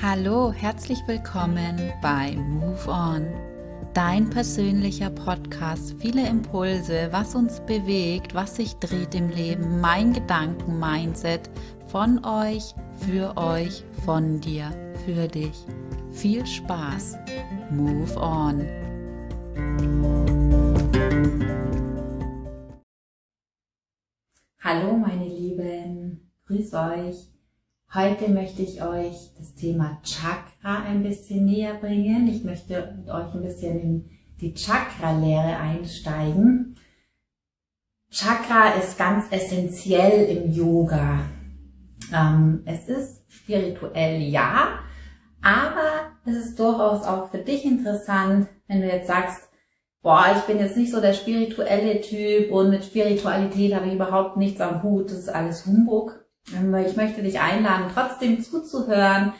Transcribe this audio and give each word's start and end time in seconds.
Hallo, 0.00 0.52
herzlich 0.52 1.00
willkommen 1.08 1.92
bei 2.00 2.36
Move 2.36 2.88
On, 2.88 3.26
dein 3.94 4.30
persönlicher 4.30 5.10
Podcast. 5.10 5.96
Viele 5.98 6.24
Impulse, 6.24 7.08
was 7.10 7.34
uns 7.34 7.58
bewegt, 7.62 8.32
was 8.32 8.54
sich 8.54 8.76
dreht 8.76 9.16
im 9.16 9.28
Leben, 9.28 9.80
mein 9.80 10.12
Gedanken-Mindset 10.12 11.50
von 11.88 12.24
euch, 12.24 12.76
für 13.04 13.36
euch, 13.36 13.82
von 14.04 14.40
dir, 14.40 14.70
für 15.04 15.26
dich. 15.26 15.66
Viel 16.12 16.46
Spaß. 16.46 17.16
Move 17.72 18.16
On. 18.20 18.64
Heute 27.94 28.28
möchte 28.28 28.60
ich 28.60 28.82
euch 28.82 29.30
das 29.38 29.54
Thema 29.54 29.98
Chakra 30.02 30.82
ein 30.84 31.02
bisschen 31.02 31.46
näher 31.46 31.72
bringen. 31.72 32.28
Ich 32.28 32.44
möchte 32.44 32.94
mit 32.98 33.08
euch 33.08 33.32
ein 33.32 33.40
bisschen 33.40 33.80
in 33.80 34.10
die 34.42 34.52
Chakra-Lehre 34.52 35.56
einsteigen. 35.56 36.76
Chakra 38.10 38.74
ist 38.74 38.98
ganz 38.98 39.24
essentiell 39.30 40.26
im 40.26 40.52
Yoga. 40.52 41.20
Ähm, 42.12 42.60
es 42.66 42.88
ist 42.88 43.22
spirituell 43.26 44.20
ja, 44.20 44.80
aber 45.40 46.12
es 46.26 46.36
ist 46.36 46.58
durchaus 46.58 47.06
auch 47.06 47.30
für 47.30 47.38
dich 47.38 47.64
interessant, 47.64 48.48
wenn 48.66 48.82
du 48.82 48.86
jetzt 48.86 49.08
sagst, 49.08 49.48
boah, 50.02 50.26
ich 50.36 50.42
bin 50.42 50.58
jetzt 50.58 50.76
nicht 50.76 50.92
so 50.92 51.00
der 51.00 51.14
spirituelle 51.14 52.02
Typ 52.02 52.52
und 52.52 52.68
mit 52.68 52.84
Spiritualität 52.84 53.74
habe 53.74 53.86
ich 53.86 53.94
überhaupt 53.94 54.36
nichts 54.36 54.60
am 54.60 54.82
Hut, 54.82 55.10
das 55.10 55.20
ist 55.20 55.30
alles 55.30 55.64
Humbug 55.64 56.27
ich 56.52 56.96
möchte 56.96 57.22
dich 57.22 57.40
einladen, 57.40 57.90
trotzdem 57.92 58.42
zuzuhören, 58.42 59.32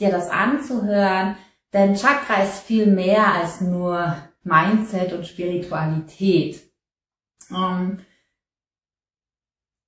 dir 0.00 0.10
das 0.10 0.30
anzuhören, 0.30 1.36
denn 1.72 1.94
Chakra 1.94 2.42
ist 2.42 2.60
viel 2.60 2.86
mehr 2.86 3.34
als 3.34 3.60
nur 3.60 4.16
Mindset 4.44 5.12
und 5.12 5.26
Spiritualität. 5.26 6.60
Ähm, 7.50 8.00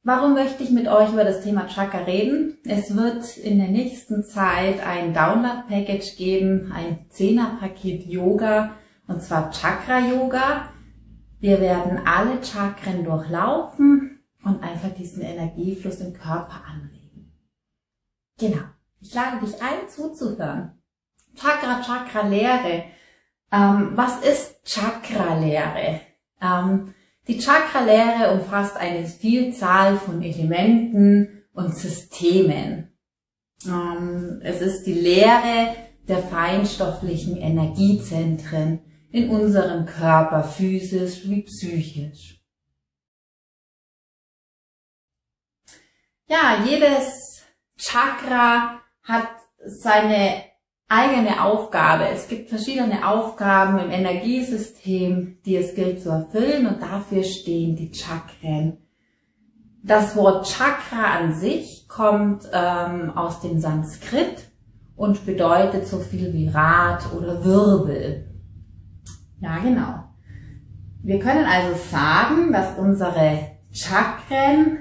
warum 0.02 0.34
möchte 0.34 0.62
ich 0.62 0.70
mit 0.70 0.88
euch 0.88 1.12
über 1.12 1.24
das 1.24 1.42
Thema 1.42 1.66
Chakra 1.66 1.98
reden? 1.98 2.58
Es 2.64 2.96
wird 2.96 3.36
in 3.36 3.58
der 3.58 3.68
nächsten 3.68 4.24
Zeit 4.24 4.84
ein 4.86 5.12
Download-Package 5.12 6.16
geben, 6.16 6.72
ein 6.72 7.06
10er-Paket 7.10 8.06
Yoga, 8.06 8.76
und 9.06 9.22
zwar 9.22 9.50
Chakra-Yoga. 9.50 10.70
Wir 11.40 11.60
werden 11.60 12.00
alle 12.06 12.42
Chakren 12.42 13.04
durchlaufen, 13.04 14.13
und 14.44 14.62
einfach 14.62 14.90
diesen 14.94 15.22
Energiefluss 15.22 16.00
im 16.00 16.12
Körper 16.12 16.62
anregen. 16.66 17.32
Genau. 18.38 18.64
Ich 19.00 19.14
lade 19.14 19.44
dich 19.44 19.60
ein, 19.62 19.88
zuzuhören. 19.88 20.72
Chakra, 21.34 21.82
Chakra-Lehre. 21.82 22.84
Ähm, 23.52 23.92
was 23.94 24.20
ist 24.24 24.64
Chakra-Lehre? 24.64 26.00
Ähm, 26.40 26.94
die 27.26 27.38
Chakra-Lehre 27.38 28.32
umfasst 28.32 28.76
eine 28.76 29.06
Vielzahl 29.06 29.96
von 29.96 30.22
Elementen 30.22 31.44
und 31.52 31.74
Systemen. 31.74 32.92
Ähm, 33.66 34.40
es 34.42 34.60
ist 34.60 34.84
die 34.84 34.94
Lehre 34.94 35.74
der 36.06 36.18
feinstofflichen 36.18 37.36
Energiezentren 37.36 38.80
in 39.10 39.30
unserem 39.30 39.86
Körper, 39.86 40.42
physisch 40.42 41.28
wie 41.28 41.42
psychisch. 41.42 42.43
Ja, 46.26 46.64
jedes 46.64 47.44
Chakra 47.76 48.80
hat 49.02 49.28
seine 49.64 50.44
eigene 50.88 51.42
Aufgabe. 51.42 52.08
Es 52.08 52.28
gibt 52.28 52.48
verschiedene 52.48 53.06
Aufgaben 53.06 53.78
im 53.78 53.90
Energiesystem, 53.90 55.38
die 55.44 55.56
es 55.56 55.74
gilt 55.74 56.02
zu 56.02 56.10
erfüllen 56.10 56.66
und 56.66 56.82
dafür 56.82 57.24
stehen 57.24 57.76
die 57.76 57.92
Chakren. 57.92 58.78
Das 59.82 60.16
Wort 60.16 60.46
Chakra 60.46 61.18
an 61.18 61.34
sich 61.34 61.88
kommt 61.88 62.48
ähm, 62.52 63.10
aus 63.10 63.40
dem 63.40 63.60
Sanskrit 63.60 64.50
und 64.96 65.26
bedeutet 65.26 65.86
so 65.86 65.98
viel 65.98 66.32
wie 66.32 66.48
Rad 66.48 67.12
oder 67.12 67.44
Wirbel. 67.44 68.30
Ja, 69.40 69.58
genau. 69.58 70.04
Wir 71.02 71.18
können 71.18 71.44
also 71.44 71.76
sagen, 71.90 72.52
dass 72.52 72.78
unsere 72.78 73.58
Chakren 73.70 74.78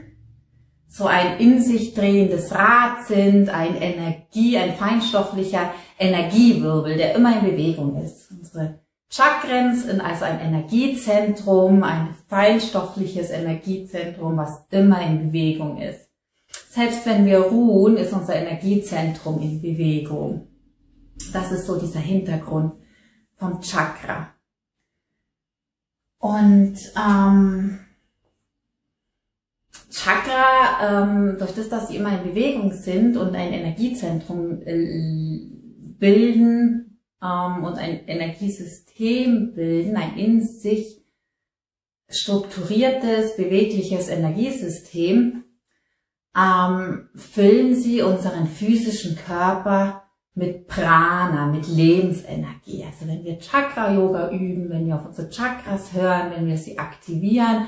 so 0.93 1.07
ein 1.07 1.39
in 1.39 1.59
sich 1.59 1.95
drehendes 1.95 2.51
Rad 2.51 3.07
sind, 3.07 3.49
ein 3.49 3.75
Energie, 3.75 4.59
ein 4.59 4.75
feinstofflicher 4.75 5.73
Energiewirbel, 5.97 6.97
der 6.97 7.15
immer 7.15 7.39
in 7.39 7.49
Bewegung 7.49 7.99
ist. 7.99 8.29
Unsere 8.29 8.79
Chakren 9.09 9.75
sind 9.75 10.01
also 10.01 10.25
ein 10.25 10.39
Energiezentrum, 10.39 11.81
ein 11.81 12.13
feinstoffliches 12.27 13.31
Energiezentrum, 13.31 14.37
was 14.37 14.67
immer 14.69 15.01
in 15.01 15.31
Bewegung 15.31 15.81
ist. 15.81 16.09
Selbst 16.69 17.07
wenn 17.07 17.25
wir 17.25 17.39
ruhen, 17.39 17.97
ist 17.97 18.13
unser 18.13 18.35
Energiezentrum 18.35 19.41
in 19.41 19.63
Bewegung. 19.63 20.47
Das 21.31 21.51
ist 21.51 21.65
so 21.65 21.79
dieser 21.79 22.01
Hintergrund 22.01 22.73
vom 23.37 23.61
Chakra. 23.61 24.27
Und 26.19 26.77
ähm, 26.95 27.79
Chakra, 29.93 31.03
ähm, 31.03 31.37
durch 31.37 31.51
das, 31.51 31.69
dass 31.69 31.87
sie 31.87 31.97
immer 31.97 32.17
in 32.17 32.29
Bewegung 32.29 32.71
sind 32.71 33.15
und 33.15 33.35
ein 33.35 33.53
Energiezentrum 33.53 34.61
äh, 34.65 35.39
bilden 35.99 36.99
ähm, 37.21 37.63
und 37.63 37.75
ein 37.75 38.07
Energiesystem 38.07 39.53
bilden, 39.53 39.95
ein 39.95 40.17
in 40.17 40.41
sich 40.41 41.05
strukturiertes, 42.09 43.37
bewegliches 43.37 44.09
Energiesystem, 44.09 45.43
ähm, 46.35 47.09
füllen 47.15 47.75
sie 47.75 48.01
unseren 48.01 48.47
physischen 48.47 49.15
Körper 49.15 50.03
mit 50.33 50.67
Prana, 50.67 51.45
mit 51.45 51.67
Lebensenergie. 51.67 52.83
Also 52.83 53.07
wenn 53.07 53.23
wir 53.23 53.37
Chakra-Yoga 53.37 54.31
üben, 54.31 54.71
wenn 54.71 54.87
wir 54.87 54.95
auf 54.95 55.05
unsere 55.05 55.29
Chakras 55.29 55.93
hören, 55.93 56.31
wenn 56.35 56.47
wir 56.47 56.57
sie 56.57 56.79
aktivieren, 56.79 57.67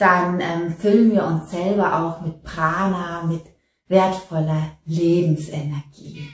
dann 0.00 0.40
ähm, 0.40 0.74
füllen 0.74 1.12
wir 1.12 1.24
uns 1.24 1.50
selber 1.50 2.00
auch 2.00 2.22
mit 2.22 2.42
Prana, 2.42 3.22
mit 3.24 3.44
wertvoller 3.86 4.78
Lebensenergie. 4.86 6.26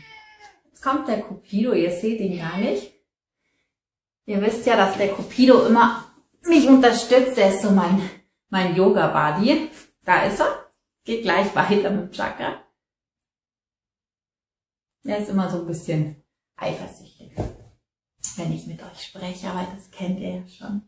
Jetzt 0.67 0.83
kommt 0.83 1.09
der 1.09 1.23
Cupido, 1.23 1.73
ihr 1.73 1.91
seht 1.91 2.21
ihn 2.21 2.39
gar 2.39 2.59
nicht. 2.59 2.93
Ihr 4.25 4.41
wisst 4.41 4.67
ja, 4.67 4.77
dass 4.77 4.97
der 4.97 5.13
Cupido 5.13 5.67
immer 5.67 6.05
mich 6.43 6.69
unterstützt. 6.69 7.39
Er 7.39 7.49
ist 7.49 7.63
so 7.63 7.71
mein, 7.71 8.09
mein 8.51 8.77
Yoga-Buddy. 8.77 9.69
Da 10.05 10.23
ist 10.23 10.41
er. 10.41 10.71
Geht 11.05 11.23
gleich 11.23 11.55
weiter 11.57 11.91
mit 11.91 12.05
dem 12.05 12.13
Chakra. 12.13 12.63
Er 15.03 15.19
ist 15.19 15.29
immer 15.29 15.51
so 15.51 15.61
ein 15.61 15.67
bisschen 15.67 16.23
eifersüchtig, 16.57 17.33
wenn 18.37 18.53
ich 18.53 18.67
mit 18.67 18.83
euch 18.83 19.03
spreche, 19.03 19.49
aber 19.49 19.67
das 19.75 19.91
kennt 19.91 20.19
ihr 20.21 20.37
ja 20.37 20.49
schon. 20.49 20.83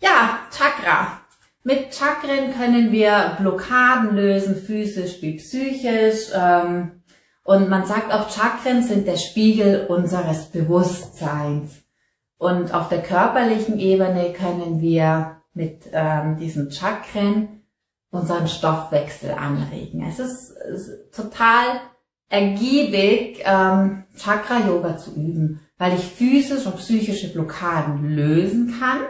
Ja, 0.00 0.46
Chakra. 0.50 1.27
Mit 1.68 1.94
Chakren 1.94 2.54
können 2.54 2.92
wir 2.92 3.36
Blockaden 3.38 4.16
lösen, 4.16 4.56
physisch 4.56 5.20
wie 5.20 5.36
psychisch. 5.36 6.30
Ähm, 6.34 7.02
und 7.44 7.68
man 7.68 7.84
sagt 7.84 8.10
auch, 8.10 8.30
Chakren 8.30 8.82
sind 8.82 9.06
der 9.06 9.18
Spiegel 9.18 9.84
unseres 9.86 10.46
Bewusstseins. 10.46 11.82
Und 12.38 12.72
auf 12.72 12.88
der 12.88 13.02
körperlichen 13.02 13.78
Ebene 13.78 14.32
können 14.32 14.80
wir 14.80 15.42
mit 15.52 15.82
ähm, 15.92 16.38
diesen 16.38 16.70
Chakren 16.70 17.60
unseren 18.10 18.48
Stoffwechsel 18.48 19.32
anregen. 19.32 20.06
Es 20.08 20.18
ist, 20.18 20.52
ist 20.72 21.14
total 21.14 21.82
ergiebig, 22.30 23.42
ähm, 23.44 24.04
Chakra-Yoga 24.16 24.96
zu 24.96 25.10
üben, 25.14 25.60
weil 25.76 25.98
ich 25.98 26.04
physische 26.06 26.70
und 26.70 26.78
psychische 26.78 27.30
Blockaden 27.30 28.08
lösen 28.16 28.74
kann 28.80 29.00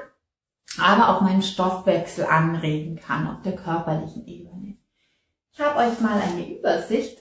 aber 0.80 1.08
auch 1.08 1.20
meinen 1.20 1.42
Stoffwechsel 1.42 2.26
anregen 2.26 2.96
kann 2.96 3.28
auf 3.28 3.42
der 3.42 3.56
körperlichen 3.56 4.26
Ebene. 4.26 4.76
Ich 5.52 5.60
habe 5.60 5.78
euch 5.80 6.00
mal 6.00 6.20
eine 6.20 6.56
Übersicht 6.56 7.18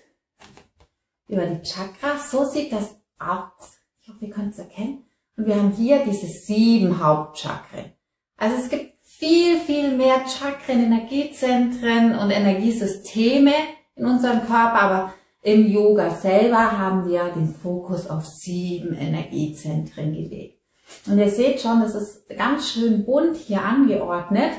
über 1.27 1.45
die 1.45 1.61
Chakras. 1.63 2.31
So 2.31 2.45
sieht 2.45 2.71
das 2.71 2.95
aus. 3.19 3.79
Ich 4.01 4.09
hoffe, 4.09 4.25
ihr 4.25 4.31
könnt 4.31 4.53
es 4.53 4.59
erkennen. 4.59 5.05
Und 5.35 5.47
wir 5.47 5.55
haben 5.55 5.71
hier 5.71 6.03
diese 6.05 6.27
sieben 6.27 7.03
Hauptchakren. 7.03 7.93
Also 8.37 8.57
es 8.57 8.69
gibt 8.69 8.93
viel, 9.01 9.59
viel 9.59 9.97
mehr 9.97 10.27
Chakren, 10.27 10.83
Energiezentren 10.83 12.17
und 12.17 12.29
Energiesysteme 12.29 13.53
in 13.95 14.05
unserem 14.05 14.41
Körper, 14.41 14.81
aber 14.81 15.13
im 15.41 15.67
Yoga 15.67 16.11
selber 16.11 16.77
haben 16.77 17.07
wir 17.09 17.29
den 17.29 17.55
Fokus 17.55 18.07
auf 18.07 18.25
sieben 18.25 18.93
Energiezentren 18.93 20.13
gelegt. 20.13 20.56
Und 21.05 21.17
ihr 21.17 21.29
seht 21.29 21.61
schon, 21.61 21.81
das 21.81 21.95
ist 21.95 22.29
ganz 22.29 22.71
schön 22.71 23.05
bunt 23.05 23.37
hier 23.37 23.61
angeordnet, 23.61 24.51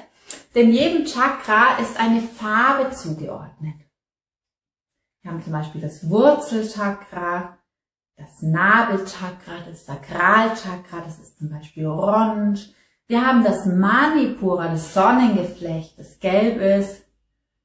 denn 0.54 0.72
jedem 0.72 1.06
Chakra 1.06 1.78
ist 1.78 1.98
eine 1.98 2.20
Farbe 2.20 2.90
zugeordnet. 2.94 3.74
Wir 5.22 5.30
haben 5.30 5.42
zum 5.42 5.52
Beispiel 5.52 5.80
das 5.80 6.08
Wurzelchakra, 6.08 7.58
das 8.16 8.42
Nabelchakra, 8.42 9.60
das 9.68 9.86
Sakralchakra, 9.86 11.00
das 11.04 11.18
ist 11.18 11.38
zum 11.38 11.50
Beispiel 11.50 11.86
orange. 11.86 12.72
Wir 13.06 13.26
haben 13.26 13.44
das 13.44 13.64
Manipura, 13.66 14.68
das 14.68 14.92
Sonnengeflecht, 14.92 15.98
das 15.98 16.18
gelb 16.18 16.60
ist. 16.60 17.04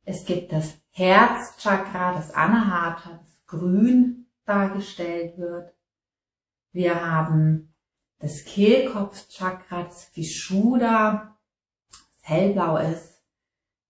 Es 0.05 0.25
gibt 0.25 0.51
das 0.51 0.75
Herzchakra, 0.91 2.13
das 2.13 2.31
Anahata, 2.33 3.19
das 3.19 3.45
grün 3.45 4.27
dargestellt 4.45 5.37
wird. 5.37 5.73
Wir 6.71 7.05
haben 7.05 7.72
das 8.19 8.45
Kehlkopfchakra, 8.45 9.83
das 9.83 10.09
Vishuddha, 10.15 11.37
das 11.91 12.29
hellblau 12.29 12.77
ist. 12.77 13.21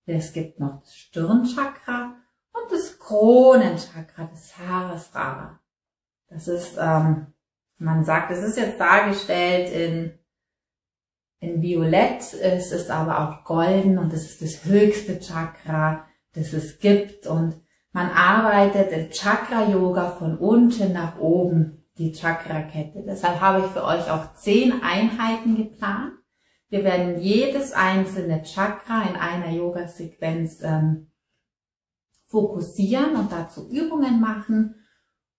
Es 0.06 0.34
gibt 0.34 0.60
noch 0.60 0.82
das 0.82 0.96
Stirnchakra 0.96 2.16
und 2.52 2.72
das 2.72 3.00
Kronenchakra, 3.00 4.26
das 4.26 4.50
Sarasrara. 4.50 5.60
Das 6.28 6.48
ist, 6.48 6.78
ähm, 6.80 7.28
man 7.78 8.04
sagt, 8.04 8.32
es 8.32 8.44
ist 8.44 8.58
jetzt 8.58 8.80
dargestellt 8.80 9.72
in, 9.72 10.20
in 11.40 11.62
Violett, 11.62 12.34
es 12.34 12.72
ist 12.72 12.90
aber 12.90 13.20
auch 13.20 13.44
golden 13.44 13.98
und 13.98 14.12
es 14.12 14.32
ist 14.32 14.42
das 14.42 14.66
höchste 14.66 15.20
Chakra, 15.20 16.08
das 16.34 16.54
es 16.54 16.80
gibt 16.80 17.28
und 17.28 17.62
man 17.92 18.10
arbeitet 18.10 18.92
im 18.92 19.12
Chakra-Yoga 19.12 20.12
von 20.12 20.38
unten 20.38 20.94
nach 20.94 21.20
oben, 21.20 21.83
die 21.98 22.12
Chakra-Kette. 22.12 23.04
Deshalb 23.06 23.40
habe 23.40 23.66
ich 23.66 23.72
für 23.72 23.84
euch 23.84 24.10
auch 24.10 24.34
zehn 24.36 24.82
Einheiten 24.82 25.56
geplant. 25.56 26.14
Wir 26.70 26.84
werden 26.84 27.20
jedes 27.20 27.72
einzelne 27.72 28.42
Chakra 28.44 29.04
in 29.04 29.16
einer 29.16 29.52
Yoga-Sequenz 29.52 30.62
ähm, 30.64 31.12
fokussieren 32.28 33.16
und 33.16 33.32
dazu 33.32 33.70
Übungen 33.70 34.20
machen. 34.20 34.76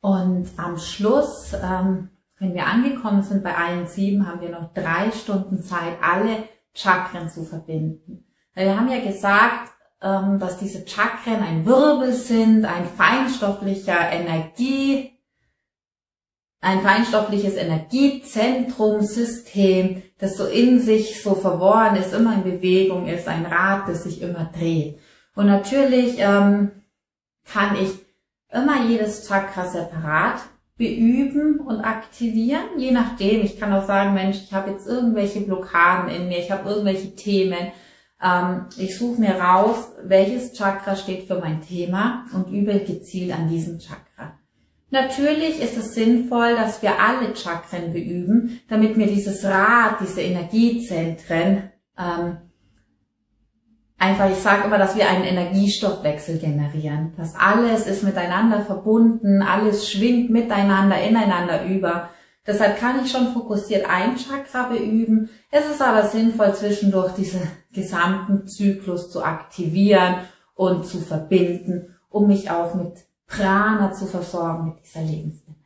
Und 0.01 0.49
am 0.57 0.79
Schluss, 0.79 1.53
ähm, 1.55 2.11
wenn 2.39 2.55
wir 2.55 2.67
angekommen 2.67 3.23
sind 3.23 3.43
bei 3.43 3.57
allen 3.57 3.87
sieben, 3.87 4.29
haben 4.29 4.41
wir 4.41 4.51
noch 4.51 4.73
drei 4.75 5.11
Stunden 5.11 5.61
Zeit, 5.63 5.97
alle 6.01 6.45
Chakren 6.73 7.29
zu 7.29 7.45
verbinden. 7.45 8.27
Wir 8.55 8.79
haben 8.79 8.89
ja 8.89 9.01
gesagt, 9.01 9.73
ähm, 10.03 10.39
dass 10.39 10.59
diese 10.59 10.87
Chakren 10.87 11.43
ein 11.43 11.67
Wirbel 11.67 12.13
sind, 12.13 12.65
ein 12.65 12.85
feinstofflicher 12.85 14.13
Energie, 14.13 15.14
ein 16.65 16.81
feinstoffliches 16.81 17.55
Energiezentrumsystem, 17.57 20.03
das 20.19 20.37
so 20.39 20.47
in 20.47 20.81
sich 20.81 21.23
so 21.23 21.35
verworren 21.35 21.97
ist, 21.97 22.15
immer 22.15 22.33
in 22.35 22.45
Bewegung 22.45 23.07
ist, 23.07 23.29
ein 23.29 23.45
Rad, 23.45 23.87
das 23.87 24.05
sich 24.05 24.23
immer 24.23 24.51
dreht. 24.57 24.99
Und 25.35 25.45
natürlich 25.47 26.15
ähm, 26.19 26.71
kann 27.45 27.77
ich 27.77 27.91
immer 28.51 28.83
jedes 28.87 29.29
Chakra 29.29 29.67
separat 29.67 30.41
beüben 30.79 31.61
und 31.61 31.83
aktivieren, 31.83 32.79
je 32.79 32.93
nachdem. 32.93 33.43
Ich 33.43 33.61
kann 33.61 33.75
auch 33.75 33.87
sagen, 33.87 34.15
Mensch, 34.15 34.39
ich 34.43 34.55
habe 34.55 34.71
jetzt 34.71 34.87
irgendwelche 34.87 35.43
Blockaden 35.43 36.09
in 36.09 36.29
mir, 36.29 36.39
ich 36.39 36.51
habe 36.51 36.71
irgendwelche 36.71 37.15
Themen. 37.15 37.73
Ähm, 38.23 38.69
ich 38.79 38.97
suche 38.97 39.21
mir 39.21 39.39
raus, 39.39 39.93
welches 40.03 40.55
Chakra 40.55 40.97
steht 40.97 41.27
für 41.27 41.39
mein 41.39 41.61
Thema 41.61 42.25
und 42.33 42.51
übe 42.51 42.81
gezielt 42.81 43.35
an 43.35 43.49
diesem 43.49 43.79
Chakra. 43.79 44.39
Natürlich 44.95 45.61
ist 45.61 45.77
es 45.77 45.93
sinnvoll, 45.93 46.55
dass 46.55 46.81
wir 46.81 47.01
alle 47.01 47.35
Chakren 47.35 47.93
beüben, 47.93 48.61
damit 48.69 48.97
mir 48.97 49.09
dieses 49.09 49.45
Rad, 49.45 49.97
diese 50.01 50.21
Energiezentren 50.21 51.73
ähm, 51.99 52.37
einfach, 53.99 54.31
ich 54.31 54.37
sage 54.37 54.67
immer, 54.67 54.79
dass 54.79 54.95
wir 54.95 55.09
einen 55.09 55.25
Energiestoffwechsel 55.25 56.39
generieren. 56.39 57.13
Das 57.17 57.35
alles 57.35 57.89
ist 57.89 58.05
miteinander 58.05 58.61
verbunden, 58.61 59.43
alles 59.43 59.91
schwingt 59.91 60.31
miteinander, 60.31 61.03
ineinander 61.03 61.67
über. 61.67 62.11
Deshalb 62.47 62.79
kann 62.79 63.05
ich 63.05 63.11
schon 63.11 63.33
fokussiert 63.33 63.91
ein 63.91 64.17
Chakra 64.17 64.69
beüben. 64.69 65.29
Es 65.51 65.69
ist 65.69 65.83
aber 65.83 66.05
sinnvoll, 66.05 66.55
zwischendurch 66.55 67.15
diesen 67.15 67.41
gesamten 67.73 68.47
Zyklus 68.47 69.11
zu 69.11 69.25
aktivieren 69.25 70.19
und 70.55 70.87
zu 70.87 71.01
verbinden, 71.01 71.97
um 72.11 72.29
mich 72.29 72.49
auch 72.53 72.77
mit 72.77 72.93
Prana 73.37 73.93
zu 73.93 74.07
versorgen, 74.07 74.67
mit 74.67 74.85
dieser 74.85 75.01
Lebensenergie. 75.01 75.61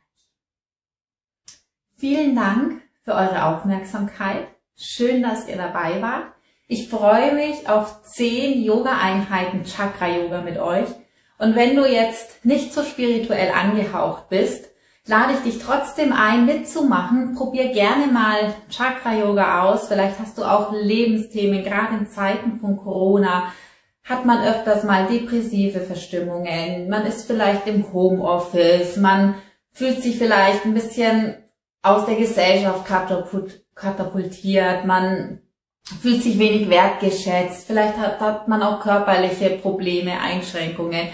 Vielen 1.97 2.35
Dank 2.35 2.81
für 3.03 3.13
eure 3.13 3.45
Aufmerksamkeit. 3.45 4.47
Schön, 4.75 5.21
dass 5.21 5.47
ihr 5.47 5.57
dabei 5.57 6.01
wart. 6.01 6.27
Ich 6.67 6.89
freue 6.89 7.33
mich 7.33 7.67
auf 7.67 8.03
zehn 8.03 8.63
Yoga-Einheiten 8.63 9.65
Chakra-Yoga 9.65 10.41
mit 10.41 10.57
euch. 10.57 10.87
Und 11.37 11.55
wenn 11.55 11.75
du 11.75 11.85
jetzt 11.85 12.43
nicht 12.45 12.73
so 12.73 12.83
spirituell 12.83 13.51
angehaucht 13.51 14.29
bist, 14.29 14.69
lade 15.05 15.33
ich 15.33 15.39
dich 15.39 15.63
trotzdem 15.63 16.13
ein, 16.13 16.45
mitzumachen. 16.45 17.35
Probier 17.35 17.71
gerne 17.71 18.07
mal 18.07 18.53
Chakra-Yoga 18.69 19.63
aus. 19.63 19.87
Vielleicht 19.87 20.19
hast 20.19 20.37
du 20.37 20.43
auch 20.43 20.71
Lebensthemen, 20.73 21.63
gerade 21.63 21.97
in 21.97 22.07
Zeiten 22.07 22.59
von 22.59 22.77
Corona 22.77 23.51
hat 24.03 24.25
man 24.25 24.43
öfters 24.43 24.83
mal 24.83 25.07
depressive 25.07 25.81
Verstimmungen. 25.81 26.89
Man 26.89 27.05
ist 27.05 27.27
vielleicht 27.27 27.67
im 27.67 27.93
Homeoffice. 27.93 28.97
Man 28.97 29.35
fühlt 29.71 30.01
sich 30.01 30.17
vielleicht 30.17 30.65
ein 30.65 30.73
bisschen 30.73 31.35
aus 31.81 32.05
der 32.05 32.15
Gesellschaft 32.15 32.85
katapultiert. 33.75 34.85
Man 34.85 35.41
fühlt 36.01 36.21
sich 36.23 36.37
wenig 36.37 36.69
wertgeschätzt, 36.69 37.65
vielleicht 37.65 37.97
hat, 37.97 38.19
hat 38.19 38.47
man 38.47 38.61
auch 38.61 38.81
körperliche 38.81 39.51
Probleme, 39.51 40.19
Einschränkungen. 40.19 41.07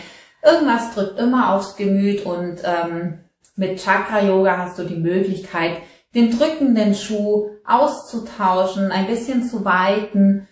Irgendwas 0.43 0.93
drückt 0.93 1.19
immer 1.19 1.53
aufs 1.53 1.75
Gemüt 1.75 2.25
und 2.25 2.57
ähm, 2.63 3.19
mit 3.55 3.81
Chakra-Yoga 3.81 4.57
hast 4.57 4.77
du 4.77 4.83
die 4.83 4.97
Möglichkeit, 4.97 5.77
den 6.13 6.37
drückenden 6.37 6.93
Schuh 6.93 7.49
auszutauschen, 7.65 8.91
ein 8.91 9.07
bisschen 9.07 9.43
zu 9.43 9.65
weiten 9.65 10.47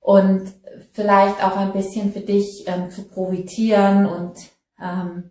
und 0.00 0.52
vielleicht 0.92 1.42
auch 1.42 1.56
ein 1.56 1.72
bisschen 1.72 2.12
für 2.12 2.20
dich 2.20 2.64
ähm, 2.66 2.90
zu 2.90 3.04
profitieren 3.04 4.06
und 4.06 4.36
ähm, 4.80 5.30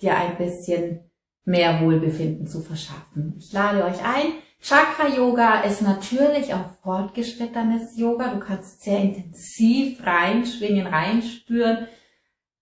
dir 0.00 0.16
ein 0.16 0.36
bisschen 0.36 1.00
mehr 1.44 1.80
Wohlbefinden 1.80 2.46
zu 2.46 2.60
verschaffen. 2.60 3.34
Ich 3.38 3.52
lade 3.52 3.84
euch 3.84 4.02
ein, 4.04 4.32
Chakra 4.62 5.08
Yoga 5.08 5.62
ist 5.62 5.80
natürlich 5.80 6.52
auch 6.52 6.66
fortgeschrittenes 6.82 7.96
Yoga. 7.96 8.28
Du 8.34 8.40
kannst 8.40 8.82
sehr 8.82 9.00
intensiv 9.00 10.04
reinschwingen, 10.04 10.86
reinspüren. 10.86 11.88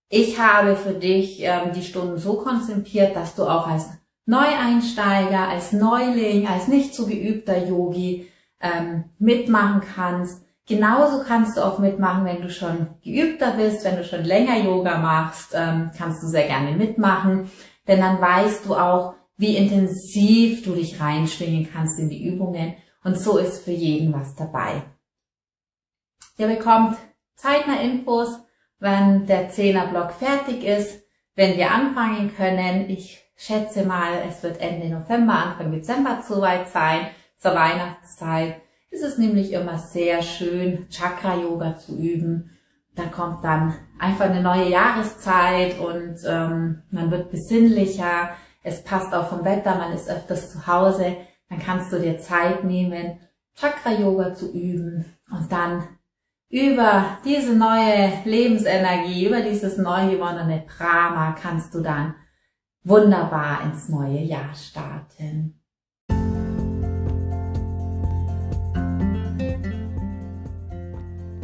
Ich 0.07 0.39
habe 0.39 0.75
für 0.75 0.93
dich 0.93 1.41
ähm, 1.41 1.73
die 1.75 1.83
Stunden 1.83 2.17
so 2.17 2.37
konzipiert, 2.37 3.15
dass 3.15 3.35
du 3.35 3.43
auch 3.43 3.67
als 3.67 3.89
Neueinsteiger, 4.25 5.49
als 5.49 5.73
Neuling, 5.73 6.47
als 6.47 6.67
nicht 6.67 6.95
so 6.95 7.05
geübter 7.05 7.67
Yogi 7.67 8.31
ähm, 8.61 9.05
mitmachen 9.19 9.81
kannst. 9.81 10.45
Genauso 10.69 11.23
kannst 11.23 11.57
du 11.57 11.65
auch 11.65 11.79
mitmachen, 11.79 12.25
wenn 12.25 12.43
du 12.43 12.51
schon 12.51 12.89
geübter 13.03 13.53
bist, 13.53 13.83
wenn 13.83 13.97
du 13.97 14.03
schon 14.03 14.23
länger 14.23 14.55
Yoga 14.57 14.99
machst, 14.99 15.55
ähm, 15.55 15.89
kannst 15.97 16.21
du 16.21 16.27
sehr 16.27 16.45
gerne 16.45 16.73
mitmachen, 16.73 17.49
denn 17.87 17.99
dann 17.99 18.21
weißt 18.21 18.67
du 18.67 18.75
auch, 18.75 19.15
wie 19.35 19.57
intensiv 19.57 20.63
du 20.63 20.75
dich 20.75 21.01
reinschwingen 21.01 21.67
kannst 21.73 21.97
in 21.97 22.09
die 22.09 22.23
Übungen. 22.23 22.75
Und 23.03 23.17
so 23.19 23.39
ist 23.39 23.63
für 23.63 23.71
jeden 23.71 24.13
was 24.13 24.35
dabei. 24.35 24.83
Ihr 26.37 26.47
bekommt 26.47 26.97
zeitnah 27.35 27.81
Infos, 27.81 28.39
wenn 28.77 29.25
der 29.25 29.49
10er 29.49 29.87
Block 29.87 30.11
fertig 30.11 30.63
ist, 30.63 31.01
wenn 31.33 31.57
wir 31.57 31.71
anfangen 31.71 32.35
können. 32.35 32.91
Ich 32.91 33.25
schätze 33.35 33.85
mal, 33.85 34.21
es 34.29 34.43
wird 34.43 34.61
Ende 34.61 34.87
November, 34.89 35.33
Anfang 35.33 35.71
Dezember 35.71 36.21
soweit 36.27 36.69
sein, 36.69 37.07
zur 37.39 37.55
Weihnachtszeit. 37.55 38.61
Es 38.91 39.01
ist 39.01 39.19
nämlich 39.19 39.53
immer 39.53 39.77
sehr 39.77 40.21
schön, 40.23 40.87
Chakra-Yoga 40.89 41.77
zu 41.77 41.95
üben. 41.95 42.49
Da 42.95 43.05
kommt 43.05 43.43
dann 43.43 43.75
einfach 43.99 44.25
eine 44.25 44.41
neue 44.41 44.69
Jahreszeit 44.69 45.79
und 45.79 46.17
ähm, 46.25 46.81
man 46.89 47.11
wird 47.11 47.29
besinnlicher, 47.29 48.31
es 48.63 48.83
passt 48.83 49.13
auch 49.13 49.29
vom 49.29 49.45
Wetter, 49.45 49.75
man 49.75 49.93
ist 49.93 50.09
öfters 50.09 50.51
zu 50.51 50.67
Hause, 50.67 51.17
dann 51.49 51.59
kannst 51.59 51.93
du 51.93 51.99
dir 51.99 52.19
Zeit 52.19 52.63
nehmen, 52.63 53.19
Chakra-Yoga 53.55 54.33
zu 54.33 54.51
üben 54.51 55.05
und 55.31 55.51
dann 55.51 55.83
über 56.49 57.19
diese 57.23 57.55
neue 57.55 58.11
Lebensenergie, 58.25 59.27
über 59.27 59.41
dieses 59.41 59.77
neu 59.77 60.09
gewonnene 60.09 60.65
Prama 60.67 61.33
kannst 61.39 61.75
du 61.75 61.81
dann 61.81 62.15
wunderbar 62.83 63.61
ins 63.65 63.87
neue 63.87 64.21
Jahr 64.21 64.53
starten. 64.55 65.58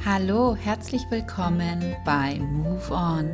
Hallo, 0.07 0.55
herzlich 0.55 1.01
willkommen 1.09 1.95
bei 2.05 2.35
Move 2.39 2.91
On 2.91 3.27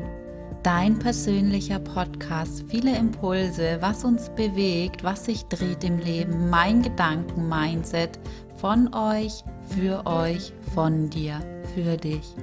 dein 0.63 0.97
persönlicher 0.97 1.79
Podcast. 1.79 2.63
Viele 2.69 2.95
Impulse, 2.95 3.77
was 3.81 4.05
uns 4.05 4.29
bewegt, 4.29 5.03
was 5.03 5.25
sich 5.25 5.43
dreht 5.47 5.83
im 5.83 5.97
Leben, 5.97 6.49
mein 6.49 6.81
Gedanken-Mindset 6.81 8.17
von 8.55 8.93
euch, 8.93 9.43
für 9.75 10.05
euch, 10.05 10.53
von 10.73 11.09
dir, 11.09 11.41
für 11.75 11.97
dich. 11.97 12.35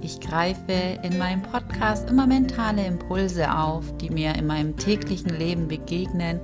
Ich 0.00 0.18
greife 0.18 0.98
in 1.04 1.16
meinem 1.16 1.42
Podcast 1.42 2.10
immer 2.10 2.26
mentale 2.26 2.84
Impulse 2.84 3.48
auf, 3.56 3.96
die 3.98 4.10
mir 4.10 4.34
in 4.34 4.48
meinem 4.48 4.76
täglichen 4.76 5.38
Leben 5.38 5.68
begegnen, 5.68 6.40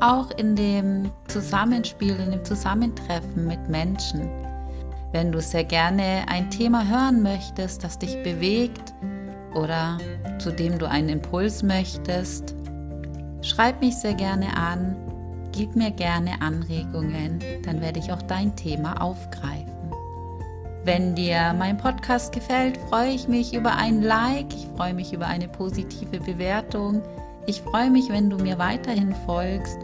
auch 0.00 0.30
in 0.32 0.56
dem 0.56 1.10
Zusammenspiel, 1.28 2.16
in 2.16 2.32
dem 2.32 2.44
Zusammentreffen 2.44 3.46
mit 3.46 3.66
Menschen. 3.70 4.28
Wenn 5.12 5.30
du 5.30 5.42
sehr 5.42 5.64
gerne 5.64 6.24
ein 6.28 6.50
Thema 6.50 6.88
hören 6.88 7.22
möchtest, 7.22 7.84
das 7.84 7.98
dich 7.98 8.22
bewegt 8.22 8.94
oder 9.54 9.98
zu 10.38 10.50
dem 10.50 10.78
du 10.78 10.88
einen 10.88 11.10
Impuls 11.10 11.62
möchtest, 11.62 12.54
schreib 13.42 13.82
mich 13.82 13.94
sehr 13.96 14.14
gerne 14.14 14.56
an, 14.56 14.96
gib 15.52 15.76
mir 15.76 15.90
gerne 15.90 16.40
Anregungen, 16.40 17.40
dann 17.62 17.82
werde 17.82 17.98
ich 18.00 18.10
auch 18.10 18.22
dein 18.22 18.56
Thema 18.56 19.02
aufgreifen. 19.02 19.70
Wenn 20.84 21.14
dir 21.14 21.54
mein 21.58 21.76
Podcast 21.76 22.32
gefällt, 22.32 22.78
freue 22.88 23.10
ich 23.10 23.28
mich 23.28 23.52
über 23.52 23.76
ein 23.76 24.00
Like, 24.02 24.52
ich 24.54 24.66
freue 24.76 24.94
mich 24.94 25.12
über 25.12 25.26
eine 25.26 25.46
positive 25.46 26.20
Bewertung, 26.20 27.02
ich 27.46 27.60
freue 27.60 27.90
mich, 27.90 28.08
wenn 28.08 28.30
du 28.30 28.38
mir 28.38 28.58
weiterhin 28.58 29.14
folgst 29.26 29.78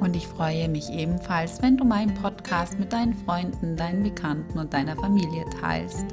und 0.00 0.16
ich 0.16 0.26
freue 0.26 0.68
mich 0.68 0.90
ebenfalls, 0.90 1.62
wenn 1.62 1.76
du 1.76 1.84
meinen 1.84 2.14
Podcast 2.14 2.78
mit 2.78 2.92
deinen 2.92 3.14
Freunden, 3.14 3.76
deinen 3.76 4.02
Bekannten 4.02 4.58
und 4.58 4.72
deiner 4.72 4.96
Familie 4.96 5.44
teilst. 5.60 6.06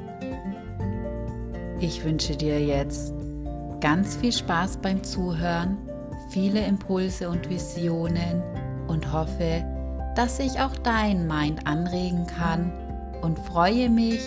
Ich 1.80 2.04
wünsche 2.04 2.36
dir 2.36 2.60
jetzt 2.64 3.14
ganz 3.80 4.16
viel 4.16 4.32
Spaß 4.32 4.78
beim 4.78 5.02
Zuhören, 5.02 5.78
viele 6.30 6.64
Impulse 6.64 7.28
und 7.28 7.48
Visionen 7.48 8.42
und 8.88 9.12
hoffe, 9.12 9.64
dass 10.16 10.38
ich 10.38 10.60
auch 10.60 10.76
dein 10.82 11.26
Mind 11.26 11.66
anregen 11.66 12.26
kann 12.26 12.72
und 13.22 13.38
freue 13.38 13.88
mich, 13.88 14.20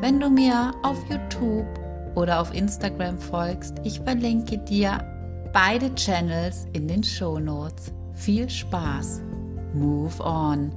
wenn 0.00 0.20
du 0.20 0.28
mir 0.28 0.74
auf 0.82 0.98
YouTube 1.08 1.66
oder 2.14 2.40
auf 2.40 2.54
Instagram 2.54 3.18
folgst. 3.18 3.76
Ich 3.84 4.00
verlinke 4.00 4.58
dir 4.58 4.98
beide 5.52 5.94
Channels 5.94 6.66
in 6.72 6.86
den 6.86 7.02
Show 7.02 7.38
Notes. 7.38 7.92
Viel 8.20 8.50
Spaß. 8.50 9.22
Move 9.72 10.22
on. 10.22 10.70